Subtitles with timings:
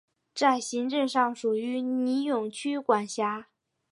[0.33, 3.49] 在行政上属于尼永区管辖。